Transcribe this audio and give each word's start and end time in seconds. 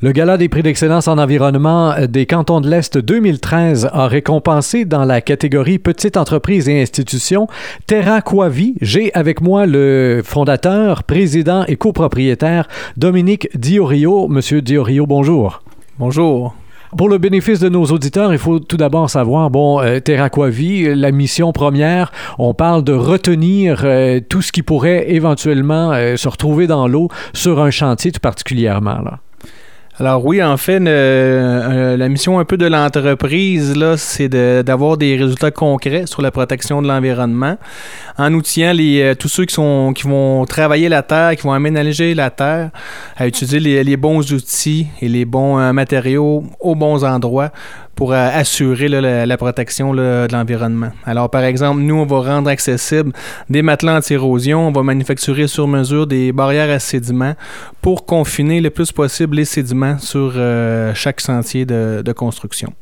Le 0.00 0.12
Gala 0.12 0.36
des 0.36 0.48
prix 0.48 0.62
d'excellence 0.62 1.08
en 1.08 1.18
environnement 1.18 1.92
des 2.08 2.24
cantons 2.24 2.60
de 2.60 2.70
l'Est 2.70 2.96
2013 2.98 3.90
a 3.92 4.06
récompensé 4.06 4.84
dans 4.84 5.04
la 5.04 5.20
catégorie 5.20 5.80
Petites 5.80 6.16
entreprises 6.16 6.68
et 6.68 6.80
institutions 6.80 7.48
Terra 7.88 8.22
Quavi. 8.22 8.76
J'ai 8.80 9.12
avec 9.14 9.40
moi 9.40 9.66
le 9.66 10.22
fondateur, 10.24 11.02
président 11.02 11.64
et 11.66 11.74
copropriétaire 11.74 12.68
Dominique 12.96 13.48
Diorio. 13.58 14.28
Monsieur 14.28 14.62
Diorio, 14.62 15.04
bonjour. 15.04 15.64
Bonjour. 15.98 16.54
Pour 16.96 17.08
le 17.08 17.18
bénéfice 17.18 17.58
de 17.58 17.68
nos 17.68 17.86
auditeurs, 17.86 18.32
il 18.32 18.38
faut 18.38 18.60
tout 18.60 18.76
d'abord 18.76 19.10
savoir, 19.10 19.50
bon, 19.50 19.80
euh, 19.80 19.98
Terraquavi, 19.98 20.94
la 20.94 21.10
mission 21.10 21.50
première, 21.50 22.12
on 22.38 22.54
parle 22.54 22.84
de 22.84 22.92
retenir 22.92 23.80
euh, 23.82 24.20
tout 24.20 24.42
ce 24.42 24.52
qui 24.52 24.62
pourrait 24.62 25.10
éventuellement 25.10 25.90
euh, 25.92 26.14
se 26.14 26.28
retrouver 26.28 26.68
dans 26.68 26.86
l'eau 26.86 27.08
sur 27.32 27.60
un 27.60 27.72
chantier 27.72 28.12
tout 28.12 28.20
particulièrement. 28.20 29.00
Là. 29.02 29.18
Alors 30.00 30.24
oui, 30.24 30.40
en 30.40 30.56
fait, 30.56 30.80
euh, 30.86 31.96
la 31.96 32.08
mission 32.08 32.38
un 32.38 32.44
peu 32.44 32.56
de 32.56 32.66
l'entreprise, 32.66 33.76
là, 33.76 33.96
c'est 33.96 34.28
d'avoir 34.28 34.96
des 34.96 35.16
résultats 35.16 35.50
concrets 35.50 36.06
sur 36.06 36.22
la 36.22 36.30
protection 36.30 36.80
de 36.80 36.86
l'environnement 36.86 37.56
en 38.16 38.32
outillant 38.32 38.72
les, 38.72 39.02
euh, 39.02 39.14
tous 39.16 39.26
ceux 39.26 39.44
qui, 39.44 39.54
sont, 39.54 39.92
qui 39.96 40.04
vont 40.04 40.44
travailler 40.44 40.88
la 40.88 41.02
terre, 41.02 41.34
qui 41.34 41.42
vont 41.42 41.52
aménager 41.52 42.14
la 42.14 42.30
terre, 42.30 42.70
à 43.16 43.26
utiliser 43.26 43.58
les, 43.58 43.96
bons 43.96 44.32
outils 44.32 44.86
et 45.02 45.08
les 45.08 45.24
bons 45.24 45.58
euh, 45.58 45.72
matériaux 45.72 46.44
aux 46.60 46.76
bons 46.76 47.02
endroits 47.02 47.50
pour 47.98 48.12
assurer 48.12 48.86
la, 48.86 49.36
protection 49.36 49.92
de 49.92 50.28
l'environnement. 50.30 50.92
Alors, 51.04 51.28
par 51.28 51.42
exemple, 51.42 51.80
nous, 51.80 51.96
on 51.96 52.06
va 52.06 52.20
rendre 52.20 52.48
accessible 52.48 53.12
des 53.50 53.60
matelas 53.60 53.96
anti-érosion, 53.96 54.68
on 54.68 54.70
va 54.70 54.84
manufacturer 54.84 55.48
sur 55.48 55.66
mesure 55.66 56.06
des 56.06 56.30
barrières 56.30 56.70
à 56.70 56.78
sédiments 56.78 57.34
pour 57.82 58.06
confiner 58.06 58.60
le 58.60 58.70
plus 58.70 58.92
possible 58.92 59.34
les 59.34 59.44
sédiments 59.44 59.98
sur 59.98 60.34
euh, 60.36 60.94
chaque 60.94 61.20
sentier 61.20 61.66
de 61.66 62.12
construction. 62.12 62.72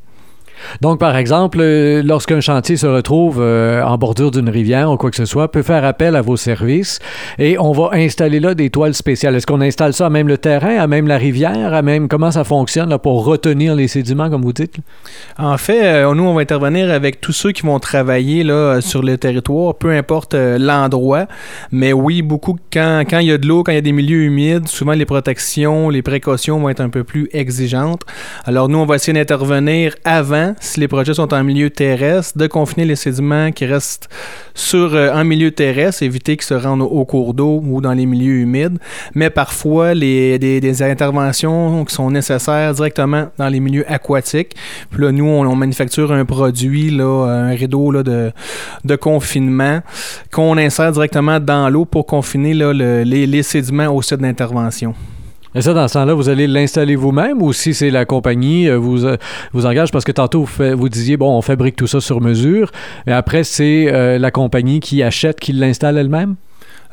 Donc, 0.80 0.98
par 0.98 1.16
exemple, 1.16 1.58
euh, 1.60 2.02
lorsqu'un 2.04 2.40
chantier 2.40 2.76
se 2.76 2.86
retrouve 2.86 3.38
euh, 3.40 3.82
en 3.82 3.96
bordure 3.98 4.30
d'une 4.30 4.48
rivière 4.48 4.90
ou 4.90 4.96
quoi 4.96 5.10
que 5.10 5.16
ce 5.16 5.24
soit, 5.24 5.50
peut 5.50 5.62
faire 5.62 5.84
appel 5.84 6.16
à 6.16 6.22
vos 6.22 6.36
services 6.36 6.98
et 7.38 7.58
on 7.58 7.72
va 7.72 7.90
installer 7.92 8.40
là 8.40 8.54
des 8.54 8.70
toiles 8.70 8.94
spéciales. 8.94 9.34
Est-ce 9.34 9.46
qu'on 9.46 9.60
installe 9.60 9.92
ça 9.92 10.06
à 10.06 10.10
même 10.10 10.28
le 10.28 10.38
terrain, 10.38 10.76
à 10.78 10.86
même 10.86 11.06
la 11.06 11.18
rivière, 11.18 11.74
à 11.74 11.82
même 11.82 12.08
comment 12.08 12.30
ça 12.30 12.44
fonctionne 12.44 12.88
là, 12.88 12.98
pour 12.98 13.24
retenir 13.24 13.74
les 13.74 13.88
sédiments, 13.88 14.30
comme 14.30 14.42
vous 14.42 14.52
dites? 14.52 14.76
En 15.38 15.56
fait, 15.58 15.84
euh, 15.84 16.14
nous, 16.14 16.24
on 16.24 16.34
va 16.34 16.40
intervenir 16.40 16.90
avec 16.90 17.20
tous 17.20 17.32
ceux 17.32 17.52
qui 17.52 17.62
vont 17.62 17.78
travailler 17.78 18.44
là, 18.44 18.80
sur 18.80 19.02
le 19.02 19.18
territoire, 19.18 19.74
peu 19.74 19.90
importe 19.90 20.34
l'endroit. 20.34 21.26
Mais 21.72 21.92
oui, 21.92 22.22
beaucoup, 22.22 22.56
quand, 22.72 23.04
quand 23.08 23.18
il 23.18 23.28
y 23.28 23.32
a 23.32 23.38
de 23.38 23.46
l'eau, 23.46 23.62
quand 23.62 23.72
il 23.72 23.76
y 23.76 23.78
a 23.78 23.82
des 23.82 23.92
milieux 23.92 24.22
humides, 24.22 24.68
souvent 24.68 24.92
les 24.92 25.06
protections, 25.06 25.88
les 25.90 26.02
précautions 26.02 26.58
vont 26.60 26.68
être 26.68 26.80
un 26.80 26.88
peu 26.88 27.04
plus 27.04 27.28
exigeantes. 27.32 28.02
Alors, 28.44 28.68
nous, 28.68 28.78
on 28.78 28.86
va 28.86 28.96
essayer 28.96 29.12
d'intervenir 29.12 29.94
avant 30.04 30.45
si 30.60 30.80
les 30.80 30.88
projets 30.88 31.14
sont 31.14 31.32
en 31.32 31.44
milieu 31.44 31.70
terrestre, 31.70 32.38
de 32.38 32.46
confiner 32.46 32.84
les 32.84 32.96
sédiments 32.96 33.52
qui 33.52 33.66
restent 33.66 34.08
sur 34.54 34.94
euh, 34.94 35.12
un 35.12 35.24
milieu 35.24 35.50
terrestre, 35.50 36.02
éviter 36.02 36.36
qu'ils 36.36 36.46
se 36.46 36.54
rendent 36.54 36.82
au, 36.82 37.04
cours 37.04 37.34
d'eau 37.34 37.62
ou 37.64 37.80
dans 37.80 37.92
les 37.92 38.06
milieux 38.06 38.40
humides. 38.40 38.78
Mais 39.14 39.30
parfois, 39.30 39.94
les, 39.94 40.38
des, 40.38 40.82
interventions 40.82 41.84
qui 41.84 41.94
sont 41.94 42.10
nécessaires 42.10 42.74
directement 42.74 43.28
dans 43.38 43.48
les 43.48 43.60
milieux 43.60 43.84
aquatiques. 43.90 44.54
Puis 44.90 45.02
là, 45.02 45.12
nous, 45.12 45.24
on, 45.24 45.56
manufacture 45.56 46.12
un 46.12 46.24
produit, 46.24 46.90
là, 46.90 47.26
un 47.26 47.54
rideau 47.54 47.90
là, 47.90 48.02
de, 48.02 48.32
de 48.84 48.96
confinement 48.96 49.80
qu'on 50.30 50.58
insère 50.58 50.92
directement 50.92 51.40
dans 51.40 51.68
l'eau 51.70 51.84
pour 51.84 52.06
confiner 52.06 52.54
là, 52.54 52.72
les, 52.72 53.26
les 53.26 53.42
sédiments 53.42 53.88
au 53.88 54.02
site 54.02 54.20
d'intervention. 54.20 54.94
Et 55.56 55.62
ça, 55.62 55.72
dans 55.72 55.88
ce 55.88 55.94
temps-là, 55.94 56.12
vous 56.12 56.28
allez 56.28 56.46
l'installer 56.46 56.96
vous-même 56.96 57.40
ou 57.40 57.54
si 57.54 57.72
c'est 57.72 57.88
la 57.88 58.04
compagnie 58.04 58.68
euh, 58.68 58.76
vous, 58.76 59.06
euh, 59.06 59.16
vous 59.54 59.64
engage? 59.64 59.90
Parce 59.90 60.04
que 60.04 60.12
tantôt, 60.12 60.44
vous, 60.44 60.88
disiez, 60.90 61.16
bon, 61.16 61.34
on 61.34 61.40
fabrique 61.40 61.76
tout 61.76 61.86
ça 61.86 61.98
sur 61.98 62.20
mesure. 62.20 62.70
Et 63.06 63.12
après, 63.12 63.42
c'est 63.42 63.86
euh, 63.90 64.18
la 64.18 64.30
compagnie 64.30 64.80
qui 64.80 65.02
achète, 65.02 65.40
qui 65.40 65.54
l'installe 65.54 65.96
elle-même? 65.96 66.36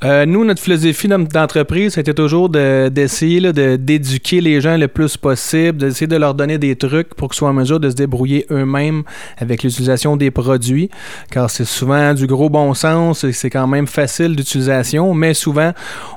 Euh, 0.03 0.25
nous, 0.25 0.43
notre 0.43 0.61
philosophie 0.61 1.07
d'entreprise, 1.07 1.93
c'était 1.93 2.13
toujours 2.13 2.49
d'essayer 2.49 3.53
d'éduquer 3.77 4.41
les 4.41 4.59
gens 4.59 4.75
le 4.75 4.89
plus 4.89 5.15
possible, 5.15 5.77
d'essayer 5.77 6.07
de 6.07 6.17
leur 6.17 6.33
donner 6.33 6.57
des 6.57 6.75
trucs 6.75 7.13
pour 7.15 7.29
qu'ils 7.29 7.37
soient 7.37 7.49
en 7.49 7.53
mesure 7.53 7.79
de 7.79 7.89
se 7.89 7.95
débrouiller 7.95 8.45
eux-mêmes 8.51 9.03
avec 9.37 9.63
l'utilisation 9.63 10.17
des 10.17 10.29
produits, 10.29 10.89
car 11.31 11.49
c'est 11.49 11.65
souvent 11.65 12.13
du 12.13 12.27
gros 12.27 12.49
bon 12.49 12.73
sens 12.73 13.23
et 13.23 13.31
c'est 13.31 13.49
quand 13.49 13.67
même 13.67 13.87
facile 13.87 14.35
d'utilisation, 14.35 15.13
mais 15.13 15.33
souvent, 15.33 15.71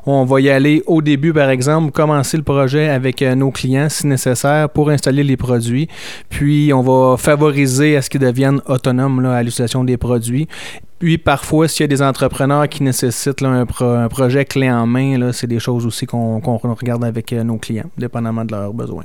on 0.05 0.25
va 0.25 0.41
y 0.41 0.51
aller 0.51 0.83
au 0.87 1.01
début, 1.01 1.33
par 1.33 1.51
exemple, 1.51 1.93
commencer 1.93 2.37
le 2.37 2.43
projet 2.43 2.89
avec 2.89 3.23
euh, 3.23 3.37
nos 3.37 3.53
clients 3.53 3.89
si 3.89 4.09
nécessaire 4.09 4.69
pour 4.69 4.91
installer 4.91 5.23
les 5.23 5.37
produits, 5.37 5.89
puis 6.29 6.73
on 6.73 6.83
va 6.83 7.17
favoriser 7.17 7.97
à 7.97 8.03
ce 8.03 8.11
qu'ils 8.11 8.21
deviennent 8.21 8.61
autonomes 8.67 9.25
à 9.27 9.43
l'utilisation 9.45 9.85
des 9.85 9.97
produits 9.97 10.49
puis 10.99 11.19
parfois, 11.19 11.69
s'il 11.69 11.83
y 11.83 11.85
a 11.85 11.89
des 11.89 12.03
entrepreneurs 12.03 12.69
qui 12.69 12.83
nécessitent 12.83 13.43
un, 13.43 13.67
projet 14.09 14.45
clé 14.45 14.71
en 14.71 14.87
main, 14.87 15.33
c'est 15.33 15.47
des 15.47 15.59
choses 15.59 15.85
aussi 15.85 16.07
qu'on 16.07 16.41
regarde 16.41 17.05
avec 17.05 17.33
euh, 17.33 17.45
nos 17.45 17.59
clients, 17.59 17.91
dépendamment 17.99 18.45
de 18.45 18.53
leurs 18.53 18.73
besoins. 18.73 19.05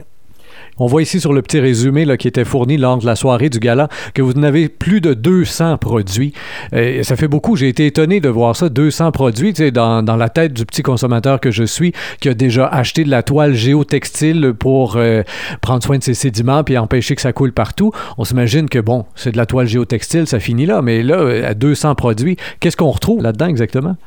On 0.78 0.86
voit 0.86 1.02
ici 1.02 1.20
sur 1.20 1.34
le 1.34 1.42
petit 1.42 1.60
résumé 1.60 2.06
qui 2.18 2.28
était 2.28 2.46
fourni 2.46 2.78
lors 2.78 2.98
de 2.98 3.06
la 3.06 3.16
soirée 3.16 3.50
du 3.50 3.60
gala 3.60 3.88
que 4.14 4.22
vous 4.22 4.34
en 4.34 4.44
avez 4.44 4.70
plus 4.70 5.02
de 5.02 5.14
200 5.14 5.78
produits. 5.78 6.34
Euh, 6.74 7.04
ça 7.04 7.16
fait 7.16 7.28
beaucoup. 7.28 7.56
J'ai 7.56 7.68
été 7.68 7.86
étonné 7.86 8.20
de 8.20 8.30
voir 8.30 8.56
ça, 8.56 8.70
200 8.70 9.12
produits, 9.12 9.54
dans, 9.72 10.04
dans 10.04 10.16
la 10.16 10.30
tête 10.30 10.54
du 10.54 10.66
petit 10.66 10.82
consommateur 10.82 11.40
que 11.40 11.52
je 11.52 11.64
suis, 11.64 11.94
qui 12.20 12.30
a 12.30 12.34
déjà 12.34 12.68
acheté 12.68 13.04
de 13.04 13.10
la 13.10 13.24
toile 13.24 13.54
géotextile 13.54 14.54
pour 14.58 14.96
euh, 14.96 15.24
prendre 15.62 15.84
soin 15.84 15.98
de 15.98 16.04
ses 16.04 16.14
sédiments 16.14 16.64
puis 16.64 16.78
empêcher 16.78 17.16
que 17.16 17.22
ça 17.22 17.34
coule 17.34 17.52
partout. 17.52 17.92
On 18.18 18.24
s'imagine 18.24 18.70
que, 18.70 18.80
bon, 18.80 19.06
c'est 19.16 19.32
de 19.32 19.38
la 19.38 19.46
toile 19.46 19.68
géotextile, 19.68 20.28
ça 20.28 20.40
finit 20.40 20.66
là. 20.66 20.82
Mais 20.82 21.04
là, 21.04 21.48
à 21.48 21.54
200 21.54 21.96
produits, 21.96 22.38
qu'est-ce 22.60 22.78
qu'on 22.78 22.92
retrouve 22.92 23.22
là-dedans 23.22 23.48
exactement? 23.48 23.98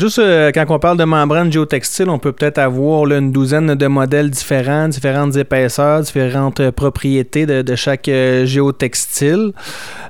Juste 0.00 0.18
euh, 0.18 0.50
quand 0.52 0.64
on 0.70 0.80
parle 0.80 0.98
de 0.98 1.04
membrane 1.04 1.52
géotextile, 1.52 2.10
on 2.10 2.18
peut 2.18 2.32
peut-être 2.32 2.58
avoir 2.58 3.06
une 3.06 3.30
douzaine 3.30 3.76
de 3.76 3.86
modèles 3.86 4.28
différents, 4.28 4.88
différentes 4.88 5.36
épaisseurs, 5.36 6.00
différentes 6.00 6.58
euh, 6.58 6.72
propriétés 6.72 7.46
de, 7.46 7.76
chaque 7.76 8.08
euh, 8.08 8.44
géotextile. 8.44 9.52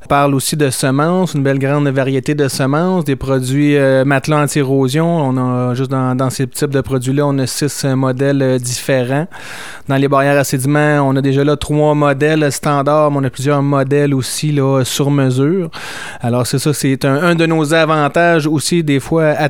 On 0.02 0.06
parle 0.06 0.34
aussi 0.34 0.56
de 0.56 0.70
semences, 0.70 1.34
une 1.34 1.42
belle 1.42 1.58
grande 1.58 1.86
variété 1.88 2.34
de 2.34 2.48
semences, 2.48 3.04
des 3.04 3.16
produits 3.16 3.76
matelas 4.04 4.42
anti-érosion. 4.42 5.06
On 5.06 5.36
a 5.36 5.74
juste 5.74 5.90
dans, 5.90 6.30
ces 6.30 6.46
types 6.46 6.70
de 6.70 6.80
produits-là, 6.82 7.26
on 7.26 7.38
a 7.38 7.46
six 7.46 7.84
modèles 7.84 8.58
différents. 8.60 9.26
Dans 9.88 9.96
les 9.96 10.08
barrières 10.08 10.38
à 10.38 10.44
sédiments, 10.44 11.00
on 11.08 11.16
a 11.16 11.22
déjà 11.22 11.42
là 11.42 11.56
trois 11.56 11.94
modèles 11.94 12.52
standards, 12.52 13.10
mais 13.10 13.18
on 13.20 13.24
a 13.24 13.30
plusieurs 13.30 13.62
modèles 13.62 14.12
aussi 14.12 14.52
là, 14.52 14.82
sur 14.84 15.10
mesure. 15.10 15.70
Alors 16.20 16.46
c'est 16.46 16.58
ça, 16.58 16.74
c'est 16.74 17.02
un, 17.06 17.34
de 17.34 17.46
nos 17.46 17.72
avantages 17.72 18.46
aussi 18.46 18.84
des 18.84 19.00
fois 19.00 19.28
à 19.28 19.48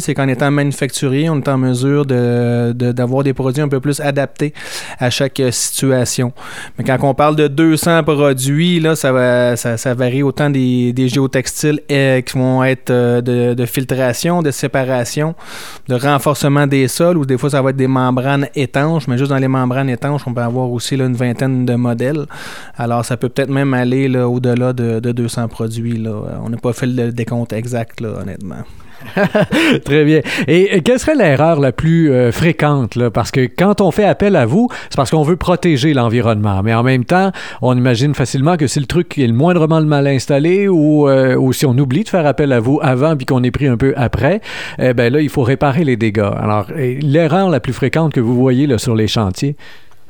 C'est 0.00 0.14
qu'en 0.14 0.28
étant 0.28 0.50
manufacturier, 0.50 1.30
on 1.30 1.36
est 1.38 1.48
en 1.48 1.58
mesure 1.58 2.06
d'avoir 2.06 3.22
de, 3.22 3.28
des 3.28 3.34
produits 3.34 3.62
un 3.62 3.68
peu 3.68 3.80
plus 3.80 4.00
adaptés 4.00 4.52
à 4.98 5.10
chaque 5.10 5.40
situation. 5.50 6.32
Mais 6.78 6.84
quand 6.84 6.98
on 7.02 7.14
parle 7.14 7.36
de 7.36 7.48
200 7.48 8.04
produits, 8.04 8.80
là, 8.80 8.96
ça, 8.96 9.12
va, 9.12 9.56
ça, 9.56 9.94
varie 9.94 10.22
autant 10.22 10.50
des, 10.50 10.94
géotextiles 11.08 11.80
euh, 11.90 12.20
qui 12.20 12.38
vont 12.38 12.62
être 12.64 12.90
euh, 12.90 13.20
de, 13.20 13.66
filtration, 13.66 14.42
de 14.42 14.50
séparation, 14.50 15.34
de 15.88 15.94
renforcement 15.94 16.66
des 16.66 16.88
sols, 16.88 17.16
ou 17.16 17.26
des 17.26 17.38
fois 17.38 17.50
ça 17.50 17.62
va 17.62 17.70
être 17.70 17.76
des 17.76 17.86
membranes 17.86 18.46
étanches, 18.54 19.08
mais 19.08 19.18
juste 19.18 19.30
dans 19.30 19.38
les 19.38 19.48
membranes 19.48 19.90
étanches, 19.90 20.22
on 20.26 20.34
peut 20.34 20.42
avoir 20.42 20.70
aussi 20.70 20.96
une 20.96 21.14
vingtaine 21.14 21.66
de 21.66 21.74
modèles. 21.74 22.26
Alors 22.76 23.04
ça 23.04 23.16
peut 23.16 23.28
peut-être 23.28 23.50
même 23.50 23.74
aller 23.74 24.08
au-delà 24.18 24.72
de, 24.72 25.00
de, 25.00 25.12
200 25.12 25.48
produits. 25.48 26.04
On 26.44 26.48
n'a 26.48 26.56
pas 26.56 26.72
fait 26.72 26.86
le 26.86 27.12
décompte 27.12 27.52
exact, 27.52 28.02
honnêtement. 28.02 28.64
Très 29.84 30.04
bien. 30.04 30.20
Et, 30.46 30.80
quelle 30.82 30.98
serait 30.98 31.14
l'erreur 31.14 31.60
la 31.60 31.72
plus 31.72 32.12
euh, 32.12 32.32
fréquente? 32.32 32.98
Parce 33.10 33.30
que 33.30 33.40
quand 33.46 33.80
on 33.80 33.90
fait 33.90 34.04
appel 34.04 34.36
à 34.36 34.46
vous, 34.46 34.68
c'est 34.88 34.96
parce 34.96 35.10
qu'on 35.10 35.22
veut 35.22 35.36
protéger 35.36 35.94
l'environnement. 35.94 36.62
Mais 36.62 36.74
en 36.74 36.82
même 36.82 37.04
temps, 37.04 37.32
on 37.62 37.76
imagine 37.76 38.14
facilement 38.14 38.56
que 38.56 38.66
si 38.66 38.80
le 38.80 38.86
truc 38.86 39.18
est 39.18 39.26
le 39.26 39.32
moindrement 39.32 39.80
mal 39.80 40.06
installé 40.06 40.68
ou, 40.68 41.08
euh, 41.08 41.36
ou 41.36 41.52
si 41.52 41.66
on 41.66 41.76
oublie 41.78 42.04
de 42.04 42.08
faire 42.08 42.26
appel 42.26 42.52
à 42.52 42.60
vous 42.60 42.78
avant 42.82 43.16
puis 43.16 43.26
qu'on 43.26 43.42
est 43.42 43.50
pris 43.50 43.66
un 43.66 43.76
peu 43.76 43.94
après, 43.96 44.40
eh 44.78 44.94
ben 44.94 45.12
là, 45.12 45.20
il 45.20 45.28
faut 45.28 45.42
réparer 45.42 45.84
les 45.84 45.96
dégâts. 45.96 46.20
Alors, 46.20 46.66
l'erreur 46.76 47.50
la 47.50 47.60
plus 47.60 47.72
fréquente 47.72 48.12
que 48.12 48.20
vous 48.20 48.34
voyez 48.34 48.66
là, 48.66 48.78
sur 48.78 48.94
les 48.94 49.08
chantiers? 49.08 49.56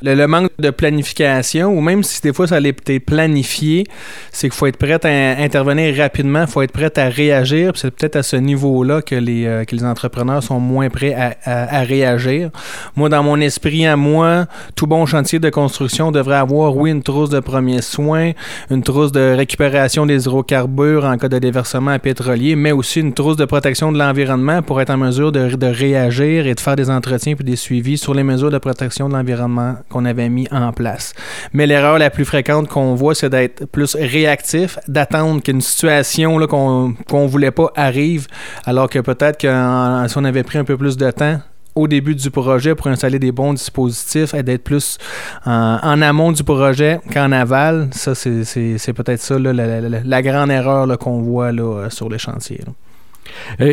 Le, 0.03 0.27
manque 0.27 0.51
de 0.59 0.71
planification, 0.71 1.77
ou 1.77 1.81
même 1.81 2.03
si 2.03 2.21
des 2.23 2.33
fois 2.33 2.47
ça 2.47 2.57
a 2.57 2.61
été 2.61 3.01
planifié, 3.01 3.87
c'est 4.33 4.49
qu'il 4.49 4.57
faut 4.57 4.67
être 4.67 4.77
prêt 4.77 4.99
à 5.05 5.43
intervenir 5.43 5.97
rapidement, 5.97 6.43
il 6.43 6.47
faut 6.47 6.63
être 6.63 6.73
prêt 6.73 6.99
à 6.99 7.09
réagir. 7.09 7.73
C'est 7.75 7.91
peut-être 7.91 8.17
à 8.17 8.23
ce 8.23 8.37
niveau-là 8.37 9.03
que 9.03 9.15
les, 9.15 9.47
euh, 9.47 9.65
que 9.65 9.77
les 9.77 9.85
entrepreneurs 9.85 10.43
sont 10.43 10.61
moins 10.61 10.89
prêts 10.89 11.15
à, 11.15 11.37
à, 11.45 11.83
réagir. 11.83 12.51
Moi, 12.97 13.09
dans 13.09 13.23
mon 13.23 13.41
esprit 13.41 13.87
à 13.87 13.97
moi, 13.97 14.47
tout 14.75 14.87
bon 14.87 15.05
chantier 15.07 15.39
de 15.39 15.51
construction 15.51 16.13
devrait 16.13 16.37
avoir, 16.37 16.77
oui, 16.77 16.91
une 16.91 17.03
trousse 17.03 17.31
de 17.31 17.41
premiers 17.41 17.83
soins, 17.83 18.33
une 18.71 18.83
trousse 18.83 19.13
de 19.13 19.35
récupération 19.37 20.07
des 20.07 20.23
hydrocarbures 20.23 21.05
en 21.05 21.19
cas 21.19 21.29
de 21.29 21.39
déversement 21.39 21.99
pétrolier, 21.99 22.57
mais 22.57 22.73
aussi 22.73 23.01
une 23.01 23.13
trousse 23.13 23.37
de 23.37 23.45
protection 23.45 23.93
de 23.93 23.99
l'environnement 23.99 24.63
pour 24.63 24.81
être 24.81 24.91
en 24.91 24.97
mesure 24.97 25.33
de, 25.33 25.55
de 25.57 25.67
réagir 25.67 26.47
et 26.47 26.55
de 26.55 26.61
faire 26.61 26.77
des 26.77 26.91
entretiens 26.91 27.35
puis 27.35 27.45
des 27.45 27.57
suivis 27.57 27.99
sur 27.99 28.15
les 28.15 28.23
mesures 28.23 28.51
de 28.51 28.59
protection 28.59 29.09
de 29.09 29.15
l'environnement 29.15 29.77
qu'on 29.91 30.05
avait 30.05 30.29
mis 30.29 30.47
en 30.51 30.73
place. 30.73 31.13
Mais 31.53 31.67
l'erreur 31.67 31.99
la 31.99 32.11
plus 32.11 32.25
fréquente 32.25 32.69
qu'on 32.69 32.95
voit, 32.95 33.15
c'est 33.15 33.31
d'être 33.31 33.67
plus 33.67 33.95
réactif, 33.95 34.79
d'attendre 34.89 35.43
qu'une 35.43 35.61
situation 35.61 36.39
qu'on 36.47 36.95
ne 37.13 37.29
voulait 37.29 37.51
pas 37.51 37.71
arrive, 37.77 38.27
alors 38.65 38.89
que 38.89 39.01
peut-être 39.01 39.39
que 39.39 40.09
si 40.09 40.19
on 40.19 40.25
avait 40.25 40.43
pris 40.43 40.59
un 40.59 40.65
peu 40.65 40.77
plus 40.77 40.97
de 40.97 41.11
temps, 41.11 41.41
au 41.75 41.87
début 41.87 42.15
du 42.15 42.31
projet 42.31 42.75
pour 42.75 42.89
installer 42.89 43.19
des 43.19 43.33
bons 43.33 43.55
dispositifs 43.55 44.35
et 44.35 44.43
d'être 44.43 44.65
plus 44.65 44.99
en, 45.47 46.03
amont 46.03 46.33
du 46.33 46.45
projet 46.45 47.01
qu'en 47.13 47.33
aval. 47.33 47.89
Ça, 47.93 48.15
c'est 48.15 48.93
peut-être 48.93 49.21
ça 49.21 49.39
la, 49.39 50.23
grande 50.23 50.51
erreur 50.51 50.99
qu'on 50.99 51.23
voit 51.23 51.53
là, 51.53 51.89
sur 51.91 52.09
les 52.09 52.19
chantiers. 52.19 52.61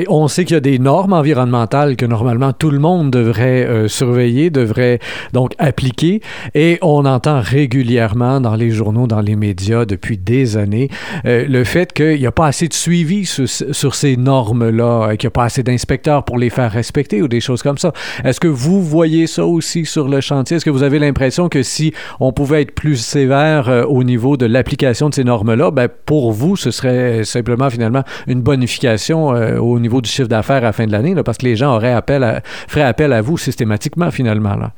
On 0.07 0.27
sait 0.27 0.45
qu'il 0.45 0.56
y 0.56 0.57
a 0.57 0.62
des 0.62 0.80
normes 0.80 1.13
environnementales 1.13 1.95
que 1.95 2.06
normalement 2.06 2.54
tout 2.54 2.69
le 2.69 2.80
monde 2.80 3.12
devrait 3.12 3.65
euh, 3.65 3.88
surveiller, 3.88 4.50
devrait 4.50 5.00
donc 5.33 5.54
appliquer. 5.57 6.21
Et 6.56 6.77
on 6.81 7.06
entend 7.06 7.42
régulièrement 7.42 8.42
dans 8.42 8.56
les 8.56 8.71
journaux, 8.71 9.07
dans 9.07 9.21
les 9.21 9.36
médias 9.36 9.86
depuis 9.86 10.18
des 10.18 10.57
années, 10.57 10.89
euh, 11.25 11.45
le 11.48 11.63
fait 11.63 11.94
qu'il 11.94 12.19
n'y 12.19 12.25
a 12.25 12.31
pas 12.31 12.48
assez 12.48 12.68
de 12.68 12.74
suivi 12.74 13.25
sur, 13.25 13.48
sur 13.48 13.95
ces 13.95 14.18
normes-là, 14.18 15.09
euh, 15.09 15.15
qu'il 15.15 15.27
n'y 15.27 15.31
a 15.31 15.31
pas 15.31 15.45
assez 15.45 15.63
d'inspecteurs 15.63 16.24
pour 16.24 16.38
les 16.38 16.50
faire 16.50 16.71
respecter 16.71 17.21
ou 17.21 17.27
des 17.27 17.39
choses 17.39 17.62
comme 17.62 17.77
ça. 17.77 17.94
Est-ce 18.24 18.39
que 18.39 18.48
vous 18.48 18.81
voyez 18.81 19.27
ça 19.27 19.45
aussi 19.45 19.86
sur 19.86 20.07
le 20.07 20.21
chantier? 20.21 20.57
Est-ce 20.57 20.65
que 20.65 20.69
vous 20.69 20.83
avez 20.83 21.00
l'impression 21.00 21.50
que 21.50 21.63
si 21.63 21.94
on 22.19 22.31
pouvait 22.31 22.62
être 22.62 22.74
plus 22.74 22.98
sévère 22.98 23.86
au 23.89 24.03
niveau 24.03 24.38
de 24.38 24.45
l'application 24.45 25.10
de 25.10 25.13
ces 25.13 25.24
normes-là, 25.24 25.71
ben 25.71 25.88
pour 26.06 26.31
vous, 26.31 26.56
ce 26.56 26.71
serait 26.71 27.24
simplement 27.24 27.69
finalement 27.69 28.03
une 28.27 28.42
bonification 28.42 29.33
euh, 29.48 29.60
au 29.60 29.80
niveau 29.80 30.02
du 30.02 30.10
chiffre 30.10 30.28
d'affaires 30.28 30.58
à 30.58 30.62
la 30.62 30.74
fin 30.74 30.86
de 30.86 30.92
l'année, 30.92 31.16
parce 31.24 31.38
que 31.38 31.46
les 31.46 31.56
gens 31.56 31.76
auraient 31.76 31.94
appel 31.94 32.24
à, 32.24 32.42
feraient 32.68 32.86
appel 32.86 33.14
à 33.14 33.22
vous 33.22 33.38
systématiquement 33.38 34.12
finalement. 34.12 34.56
Là. 34.56 34.72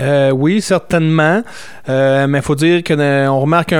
Euh, 0.00 0.30
oui, 0.30 0.62
certainement. 0.62 1.42
Euh, 1.88 2.26
mais 2.26 2.38
il 2.38 2.42
faut 2.42 2.54
dire 2.54 2.82
qu'on 2.82 3.38
remarque 3.40 3.74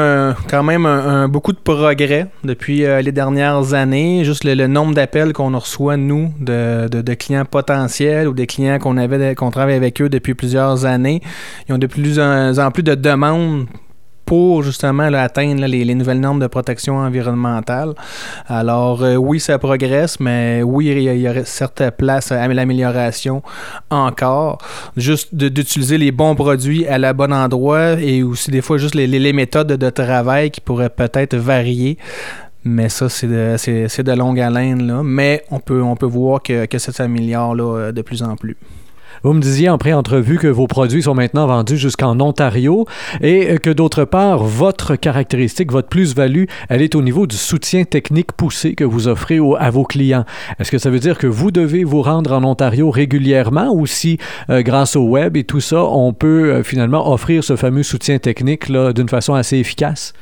quand 0.51 0.63
même 0.63 1.27
beaucoup 1.31 1.53
de 1.53 1.59
progrès 1.59 2.27
depuis 2.45 2.81
les 2.81 3.13
dernières 3.13 3.73
années. 3.73 4.23
Juste 4.23 4.45
le, 4.45 4.67
nombre 4.67 4.95
d'appels 4.95 5.33
qu'on 5.33 5.59
reçoit, 5.59 5.97
nous, 5.97 6.35
de, 6.39 6.89
de, 6.89 7.15
clients 7.15 7.47
potentiels 7.47 8.29
ou 8.29 8.35
des 8.35 8.47
clients 8.47 8.79
qu'on 8.79 8.99
avait 8.99 9.35
qu'on 9.35 9.51
travaille 9.51 9.77
avec 9.77 10.03
eux 10.03 10.11
depuis 10.11 10.35
plusieurs 10.35 10.85
années. 10.85 11.23
Ils 11.69 11.75
ont 11.75 11.79
de 11.79 11.87
plus 11.87 12.21
en 12.21 12.71
plus 12.71 12.83
de 12.83 12.95
demandes 12.95 13.67
pour 14.33 14.63
justement 14.63 15.13
atteindre 15.13 15.67
les, 15.67 15.95
nouvelles 15.95 16.21
normes 16.21 16.41
de 16.41 16.47
protection 16.47 16.97
environnementale. 16.97 17.93
Alors 18.49 19.03
euh, 19.03 19.17
oui, 19.17 19.39
ça 19.39 19.59
progresse, 19.59 20.21
mais 20.21 20.63
oui, 20.63 20.87
il 20.87 21.03
y, 21.03 21.27
a, 21.27 21.45
certaines 21.45 21.91
places 21.91 22.33
à 22.33 22.49
l'amélioration 22.49 23.43
encore. 23.91 24.57
Juste 24.97 25.35
d'utiliser 25.35 25.99
les 25.99 26.13
bons 26.13 26.35
produits 26.35 26.87
à 26.87 26.97
la 26.97 27.13
bon 27.13 27.31
endroit 27.31 28.01
et 28.01 28.23
aussi 28.23 28.51
des 28.51 28.63
fois 28.63 28.79
juste 28.79 28.95
les, 28.95 29.33
méthodes 29.35 29.75
de 29.87 29.91
travail 29.91 30.51
qui 30.51 30.63
pourraient 30.63 30.89
peut-être 30.89 31.37
varier. 31.37 31.99
Mais 32.65 32.89
ça, 32.89 33.11
c'est 33.11 33.27
de, 33.27 34.15
longue 34.15 34.41
haleine. 34.41 34.87
Là. 34.87 35.03
Mais 35.05 35.45
on 35.51 35.61
peut, 35.61 35.83
on 35.83 35.95
peut 35.95 36.07
voir 36.07 36.41
que 36.43 36.79
ça 36.79 36.91
s'améliore 36.91 37.55
de 37.93 38.01
plus 38.01 38.23
en 38.23 38.35
plus. 38.37 38.57
Vous 39.25 39.35
me 39.35 39.41
disiez 39.41 39.69
en 39.69 39.79
pré-entrevue 39.79 40.39
que 40.39 40.49
vos 40.49 40.67
produits 40.67 41.05
sont 41.05 41.15
maintenant 41.15 41.47
vendus 41.47 41.77
jusqu'en 41.77 42.19
Ontario 42.19 42.87
et 43.21 43.59
que 43.61 43.71
d'autre 43.71 44.05
part, 44.05 44.43
votre 44.43 44.97
caractéristique, 44.97 45.71
votre 45.71 45.87
plus-value, 45.87 46.47
elle 46.69 46.83
est 46.83 46.97
au 46.97 47.03
niveau 47.03 47.29
du 47.29 47.37
soutien 47.37 47.85
technique 47.85 48.33
poussé 48.33 48.75
que 48.75 48.83
vous 48.83 49.07
offrez 49.07 49.39
à 49.61 49.71
vos 49.71 49.85
clients. 49.85 50.25
Est-ce 50.59 50.73
que 50.73 50.79
ça 50.79 50.91
veut 50.91 50.99
dire 50.99 51.19
que 51.19 51.29
vous 51.29 51.53
devez 51.53 51.85
vous 51.85 52.03
rendre 52.03 52.33
en 52.33 52.43
Ontario 52.43 52.91
régulièrement 52.91 53.73
ou 53.73 53.87
si, 53.87 54.19
euh, 54.51 54.63
grâce 54.63 54.97
au 54.97 55.05
web 55.05 55.37
et 55.37 55.45
tout 55.45 55.61
ça, 55.61 55.85
on 55.85 56.13
peut 56.13 56.55
euh, 56.55 56.63
finalement 56.65 57.13
offrir 57.13 57.45
ce 57.45 57.55
fameux 57.55 57.85
soutien 57.85 58.19
technique 58.19 58.73
d'une 58.73 59.09
façon 59.09 59.35
assez 59.35 59.57
efficace? 59.57 60.15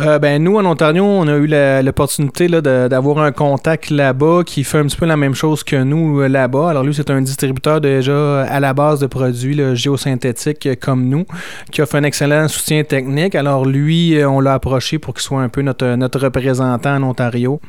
Euh, 0.00 0.18
ben, 0.20 0.42
nous, 0.42 0.56
en 0.56 0.64
Ontario, 0.64 1.04
on 1.04 1.26
a 1.26 1.36
eu 1.36 1.48
l'opportunité 1.82 2.46
d'avoir 2.48 3.18
un 3.18 3.32
contact 3.32 3.90
là-bas 3.90 4.42
qui 4.46 4.62
fait 4.62 4.78
un 4.78 4.86
petit 4.86 4.96
peu 4.96 5.06
la 5.06 5.16
même 5.16 5.34
chose 5.34 5.64
que 5.64 5.74
nous 5.74 6.20
euh, 6.20 6.28
là-bas. 6.28 6.70
Alors 6.70 6.84
lui, 6.84 6.94
c'est 6.94 7.10
un 7.10 7.20
distributeur 7.20 7.80
déjà 7.80 8.42
à 8.42 8.60
la 8.60 8.74
base 8.74 9.00
de 9.00 9.06
produits 9.06 9.58
géosynthétiques 9.74 10.66
euh, 10.66 10.76
comme 10.80 11.08
nous, 11.08 11.26
qui 11.72 11.82
offre 11.82 11.96
un 11.96 12.04
excellent 12.04 12.46
soutien 12.46 12.84
technique. 12.84 13.34
Alors 13.34 13.66
lui, 13.66 14.16
on 14.24 14.38
l'a 14.38 14.54
approché 14.54 15.00
pour 15.00 15.14
qu'il 15.14 15.22
soit 15.22 15.42
un 15.42 15.48
peu 15.48 15.62
notre, 15.62 15.86
notre 15.96 16.20
représentant 16.20 16.94
en 16.96 17.02
Ontario. 17.02 17.60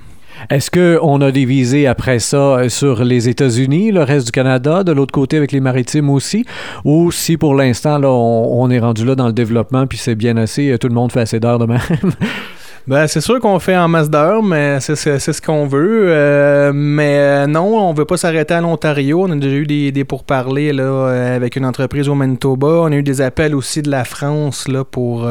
Est-ce 0.50 0.72
qu'on 0.72 1.22
a 1.22 1.32
des 1.32 1.46
visées 1.46 1.88
après 1.88 2.20
ça 2.20 2.38
euh, 2.38 2.70
sur 2.70 3.04
les 3.04 3.30
États-Unis, 3.30 3.92
le 3.92 4.04
reste 4.04 4.28
du 4.28 4.32
Canada, 4.32 4.84
de 4.84 4.92
l'autre 4.92 5.12
côté 5.12 5.38
avec 5.38 5.52
les 5.52 5.60
maritimes 5.60 6.10
aussi? 6.10 6.46
Ou 6.86 7.12
si 7.12 7.38
pour 7.38 7.56
l'instant, 7.56 7.98
là, 7.98 8.10
on, 8.10 8.70
est 8.70 8.80
rendu 8.80 9.06
là 9.06 9.16
dans 9.16 9.28
le 9.28 9.34
développement, 9.34 9.88
puis 9.88 9.98
c'est 9.98 10.16
bien 10.16 10.38
assez, 10.38 10.72
euh, 10.72 10.78
tout 10.78 10.88
le 10.88 10.94
monde 10.94 11.12
fait 11.12 11.22
assez 11.22 11.40
d'heures 11.40 11.60
de 11.60 11.66
même? 11.66 11.80
Ben, 12.90 13.06
c'est 13.06 13.22
sûr 13.22 13.40
qu'on 13.40 13.60
fait 13.60 13.78
en 13.78 13.88
masse 13.88 14.10
d'heures, 14.10 14.42
mais 14.42 14.80
c'est 14.80 14.96
ce 14.96 15.42
qu'on 15.44 15.68
veut. 15.68 16.06
Euh, 16.08 16.72
mais 16.74 17.46
non, 17.46 17.88
on 17.88 17.94
veut 17.94 18.06
pas 18.06 18.18
s'arrêter 18.18 18.56
à 18.56 18.62
l'Ontario. 18.62 19.26
On 19.28 19.32
a 19.32 19.36
déjà 19.36 19.56
eu 19.58 19.68
des, 19.68 19.92
des 19.92 20.04
pourparlers 20.04 20.74
là, 20.74 21.36
avec 21.36 21.56
une 21.56 21.68
entreprise 21.68 22.10
au 22.10 22.16
Manitoba. 22.16 22.68
On 22.68 22.92
a 22.92 22.96
eu 22.96 23.04
des 23.04 23.22
appels 23.22 23.54
aussi 23.54 23.84
de 23.84 23.92
la 23.92 24.06
France 24.06 24.68
là, 24.68 24.84
pour 24.84 25.30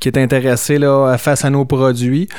qui 0.00 0.08
est 0.08 0.16
intéressée 0.16 0.78
là, 0.78 1.18
face 1.18 1.44
à 1.44 1.50
nos 1.50 1.66
produits. 1.66 2.30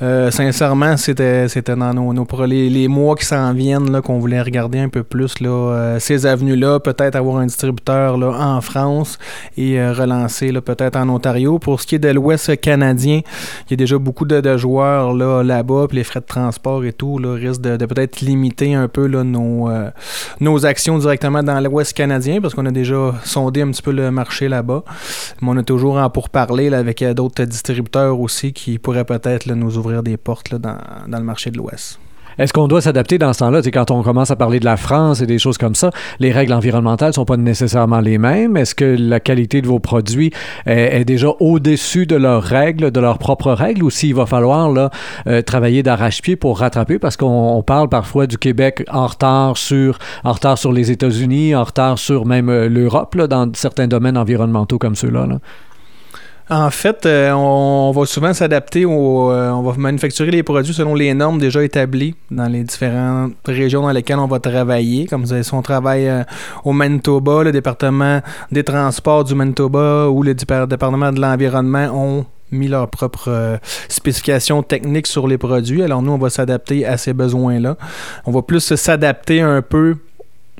Euh, 0.00 0.30
sincèrement, 0.30 0.96
c'était, 0.96 1.48
dans 1.76 1.92
nos, 1.92 2.12
nos 2.12 2.26
les, 2.46 2.70
les, 2.70 2.86
mois 2.86 3.16
qui 3.16 3.24
s'en 3.24 3.52
viennent 3.52 4.00
qu'on 4.00 4.20
voulait 4.20 4.40
regarder 4.40 4.78
un 4.78 4.88
peu 4.88 5.02
plus 5.02 5.40
là, 5.40 5.48
euh, 5.48 5.98
ces 5.98 6.24
avenues-là, 6.24 6.78
peut-être 6.78 7.16
avoir 7.16 7.38
un 7.38 7.46
distributeur 7.46 8.16
là, 8.16 8.28
en 8.28 8.60
France 8.60 9.18
et 9.56 9.80
euh, 9.80 9.92
relancer 9.92 10.52
peut-être 10.52 10.96
en 10.96 11.08
Ontario. 11.08 11.58
Pour 11.58 11.80
ce 11.80 11.86
qui 11.86 11.96
est 11.96 11.98
de 11.98 12.10
l'Ouest 12.10 12.60
canadien, 12.60 13.22
y 13.70 13.74
a 13.74 13.76
déjà 13.76 13.98
beaucoup 13.98 14.24
de, 14.24 14.56
joueurs 14.56 15.14
là, 15.14 15.42
là-bas, 15.42 15.86
puis 15.88 15.98
les 15.98 16.04
frais 16.04 16.20
de 16.20 16.26
transport 16.26 16.84
et 16.84 16.92
tout 16.92 17.18
là, 17.18 17.34
risquent 17.34 17.62
de, 17.62 17.86
peut-être 17.86 18.20
limiter 18.20 18.74
un 18.74 18.88
peu 18.88 19.06
là, 19.06 19.24
nos, 19.24 19.68
nos 20.40 20.66
actions 20.66 20.98
directement 20.98 21.42
dans 21.42 21.60
l'Ouest 21.60 21.92
canadien, 21.92 22.40
parce 22.40 22.54
qu'on 22.54 22.66
a 22.66 22.70
déjà 22.70 23.14
sondé 23.24 23.62
un 23.62 23.70
petit 23.70 23.82
peu 23.82 23.92
le 23.92 24.10
marché 24.10 24.48
là-bas. 24.48 24.84
Mais 25.40 25.48
on 25.48 25.58
est 25.58 25.64
toujours 25.64 25.96
en 25.96 26.10
pourparler 26.10 26.70
là, 26.70 26.78
avec 26.78 27.04
d'autres 27.04 27.44
distributeurs 27.44 28.18
aussi 28.18 28.52
qui 28.52 28.78
pourraient 28.78 29.04
peut-être 29.04 29.50
nous 29.52 29.78
ouvrir 29.78 30.02
des 30.02 30.16
portes 30.16 30.54
dans, 30.54 30.78
le 31.06 31.24
marché 31.24 31.50
de 31.50 31.58
l'Ouest. 31.58 31.98
Est-ce 32.38 32.52
qu'on 32.52 32.68
doit 32.68 32.80
s'adapter 32.80 33.18
dans 33.18 33.32
ce 33.32 33.40
temps-là? 33.40 33.62
Quand 33.72 33.90
on 33.90 34.02
commence 34.02 34.30
à 34.30 34.36
parler 34.36 34.60
de 34.60 34.64
la 34.64 34.76
France 34.76 35.20
et 35.20 35.26
des 35.26 35.38
choses 35.38 35.58
comme 35.58 35.74
ça, 35.74 35.90
les 36.20 36.32
règles 36.32 36.52
environnementales 36.52 37.08
ne 37.08 37.14
sont 37.14 37.24
pas 37.24 37.36
nécessairement 37.36 38.00
les 38.00 38.18
mêmes. 38.18 38.56
Est-ce 38.56 38.74
que 38.74 38.96
la 38.98 39.20
qualité 39.20 39.60
de 39.60 39.66
vos 39.66 39.80
produits 39.80 40.30
est, 40.66 41.04
déjà 41.04 41.28
au-dessus 41.40 42.06
de 42.06 42.16
leurs 42.16 42.42
règles, 42.42 42.90
de 42.90 43.00
leurs 43.00 43.18
propres 43.18 43.52
règles, 43.52 43.82
ou 43.82 43.90
s'il 43.90 44.14
va 44.14 44.26
falloir 44.26 44.70
là, 44.70 44.90
euh, 45.26 45.42
travailler 45.42 45.82
d'arrache-pied 45.82 46.36
pour 46.36 46.60
rattraper? 46.60 46.98
Parce 46.98 47.16
qu'on 47.16 47.62
parle 47.66 47.88
parfois 47.88 48.26
du 48.26 48.38
Québec 48.38 48.84
en 48.90 49.06
retard 49.06 49.56
sur, 49.56 49.98
en 50.24 50.32
retard 50.32 50.58
sur 50.58 50.72
les 50.72 50.90
États-Unis, 50.90 51.54
en 51.54 51.64
retard 51.64 51.98
sur 51.98 52.26
même 52.26 52.48
euh, 52.48 52.68
l'Europe, 52.68 53.16
dans 53.16 53.50
certains 53.54 53.88
domaines 53.88 54.16
environnementaux 54.16 54.78
comme 54.78 54.94
ceux-là. 54.94 55.26
là. 55.26 55.38
En 56.50 56.70
fait, 56.70 57.04
euh, 57.04 57.30
on, 57.32 57.90
va 57.90 58.06
souvent 58.06 58.32
s'adapter, 58.32 58.86
au, 58.86 59.30
euh, 59.30 59.50
on 59.50 59.60
va 59.60 59.74
manufacturer 59.76 60.30
les 60.30 60.42
produits 60.42 60.72
selon 60.72 60.94
les 60.94 61.12
normes 61.12 61.38
déjà 61.38 61.62
établies 61.62 62.14
dans 62.30 62.46
les 62.46 62.62
différentes 62.62 63.34
régions 63.44 63.82
dans 63.82 63.90
lesquelles 63.90 64.18
on 64.18 64.26
va 64.26 64.40
travailler. 64.40 65.06
Comme 65.06 65.26
si 65.26 65.54
on 65.54 65.60
travaille 65.60 66.08
euh, 66.08 66.24
au 66.64 66.72
Manitoba, 66.72 67.44
le 67.44 67.52
département 67.52 68.22
des 68.50 68.64
transports 68.64 69.24
du 69.24 69.34
Manitoba 69.34 70.08
ou 70.08 70.22
le 70.22 70.34
département 70.34 71.12
de 71.12 71.20
l'environnement 71.20 71.90
ont 71.92 72.24
mis 72.50 72.68
leurs 72.68 72.88
propres 72.88 73.58
spécifications 73.90 74.62
techniques 74.62 75.06
sur 75.06 75.28
les 75.28 75.36
produits. 75.36 75.82
Alors 75.82 76.00
nous, 76.00 76.12
on 76.12 76.18
va 76.18 76.30
s'adapter 76.30 76.86
à 76.86 76.96
ces 76.96 77.12
besoins-là. 77.12 77.76
On 78.24 78.30
va 78.30 78.40
plus 78.40 78.74
s'adapter 78.74 79.42
un 79.42 79.60
peu 79.60 79.96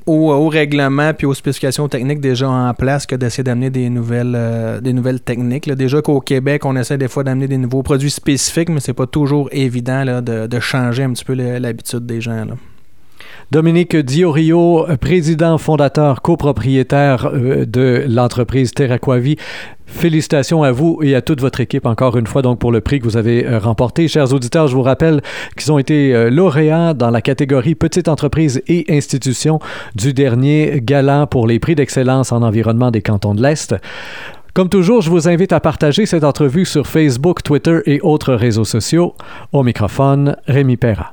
au, 0.09 0.49
règlement 0.49 1.13
puis 1.13 1.25
aux 1.25 1.33
spécifications 1.33 1.87
techniques 1.87 2.19
déjà 2.19 2.49
en 2.49 2.73
place 2.73 3.05
que 3.05 3.15
d'essayer 3.15 3.43
d'amener 3.43 3.69
des 3.69 3.89
nouvelles, 3.89 4.33
euh, 4.35 5.17
techniques. 5.23 5.71
Déjà 5.71 6.01
qu'au 6.01 6.21
Québec, 6.21 6.65
on 6.65 6.75
essaie 6.75 6.97
des 6.97 7.07
fois 7.07 7.23
d'amener 7.23 7.47
des 7.47 7.57
nouveaux 7.57 7.83
produits 7.83 8.09
spécifiques, 8.09 8.69
mais 8.69 8.79
c'est 8.79 8.93
pas 8.93 9.07
toujours 9.07 9.49
évident 9.51 10.21
de, 10.21 10.47
de, 10.47 10.59
changer 10.59 11.03
un 11.03 11.13
petit 11.13 11.25
peu 11.25 11.33
l'habitude 11.33 12.05
des 12.05 12.21
gens. 12.21 12.45
Là. 12.45 12.55
Dominique 13.51 13.95
Diorio, 13.95 14.85
président 15.01 15.57
fondateur 15.57 16.21
copropriétaire 16.21 17.29
euh, 17.33 17.65
de 17.65 18.05
l'entreprise 18.07 18.71
Terraquavi. 18.73 19.37
Félicitations 19.87 20.61
à 20.61 20.71
vous 20.71 20.99
et 21.01 21.15
à 21.15 21.21
toute 21.21 21.41
votre 21.41 21.59
équipe 21.59 21.87
encore 21.87 22.15
une 22.15 22.27
fois 22.27 22.43
donc 22.43 22.59
pour 22.59 22.71
le 22.71 22.79
prix 22.79 22.99
que 22.99 23.05
vous 23.05 23.17
avez 23.17 23.47
euh, 23.47 23.57
remporté. 23.57 24.07
Chers 24.07 24.33
auditeurs, 24.33 24.67
je 24.67 24.75
vous 24.75 24.83
rappelle 24.83 25.21
qu'ils 25.57 25.71
ont 25.71 25.79
été 25.79 26.13
euh, 26.13 26.29
lauréats 26.29 26.93
dans 26.93 27.09
la 27.09 27.21
catégorie 27.21 27.73
Petite 27.73 28.07
entreprise 28.07 28.61
et 28.67 28.85
institution 28.89 29.59
du 29.95 30.13
dernier 30.13 30.79
gala 30.83 31.25
pour 31.25 31.47
les 31.47 31.57
prix 31.57 31.73
d'excellence 31.73 32.31
en 32.31 32.43
environnement 32.43 32.91
des 32.91 33.01
cantons 33.01 33.33
de 33.33 33.41
l'Est. 33.41 33.75
Comme 34.53 34.69
toujours, 34.69 35.01
je 35.01 35.09
vous 35.09 35.27
invite 35.27 35.53
à 35.53 35.59
partager 35.59 36.05
cette 36.05 36.23
entrevue 36.23 36.65
sur 36.65 36.85
Facebook, 36.85 37.43
Twitter 37.43 37.79
et 37.85 37.99
autres 38.01 38.33
réseaux 38.33 38.65
sociaux. 38.65 39.15
Au 39.53 39.63
microphone, 39.63 40.35
Rémi 40.47 40.75
Perra. 40.75 41.07